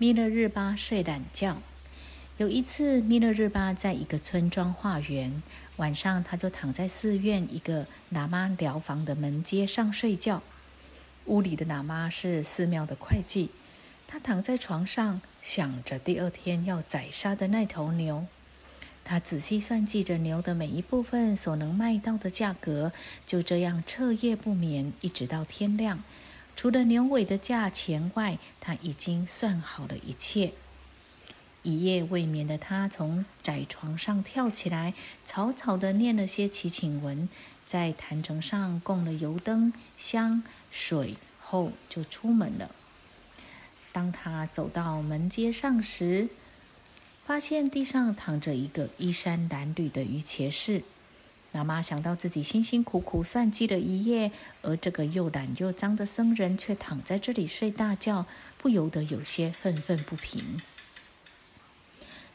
[0.00, 1.58] 弥勒日巴睡懒觉。
[2.38, 5.42] 有一次，弥勒日巴在一个村庄化缘，
[5.76, 10.42] 晚上他就躺在寺院一个喇嘛寮房的门阶上睡觉。
[11.26, 13.50] 屋里的喇嘛是寺庙的会计，
[14.08, 18.24] 他躺在床上，想着第二天要宰杀的那头牛。
[19.04, 22.90] 他仔细算计着牛的每一部分所能卖到的价格，
[23.26, 26.02] 就这样彻夜不眠，一直到天亮。
[26.60, 30.52] 除了牛尾的价钱外，他已经算好了一切。
[31.62, 34.92] 一夜未眠的他从窄床上跳起来，
[35.24, 37.30] 草草地念了些祈请文，
[37.66, 42.70] 在坛城上供了油灯、香水后，就出门了。
[43.90, 46.28] 当他走到门阶上时，
[47.24, 50.82] 发现地上躺着一个衣衫褴褛的于伽士。
[51.52, 54.30] 喇嘛想到自己辛辛苦苦算计了一夜，
[54.62, 58.26] 而这个又懒又脏的僧人却躺在这里睡大觉，
[58.56, 60.60] 不由得有些愤愤不平。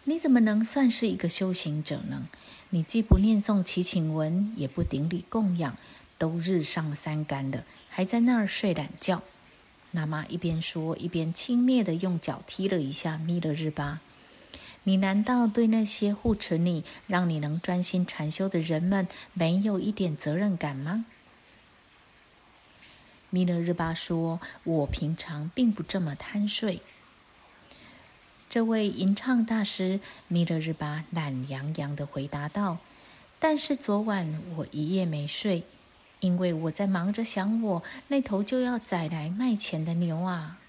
[0.03, 2.27] 你怎么能算是一个修行者呢？
[2.71, 5.77] 你既不念诵祈请文，也不顶礼供养，
[6.17, 9.23] 都日上三竿了，还在那儿睡懒觉。
[9.93, 14.01] 喇嘛一边说，一边轻蔑地用脚踢了一下弥勒日巴。
[14.85, 21.05] 你难道对那些护持你、让你能专心禅修的人们没有一点责任感吗？
[23.31, 26.81] 弥勒日巴说：“我平常并不这么贪睡。”
[28.47, 32.77] 这位吟唱大师弥勒日巴懒洋洋地回答道
[33.39, 35.63] ：“但是昨晚我一夜没睡，
[36.19, 40.59] 因为我在忙着想我那头就要宰来卖钱的牛啊。”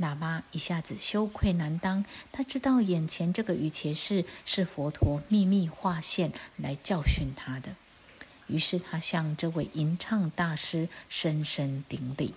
[0.00, 7.76] 喇嘛一下子羞愧难当，他知道眼前这个瑜伽士是佛陀秘密化现来教训他的，
[8.46, 12.34] 于是他向这位吟唱大师深深顶礼。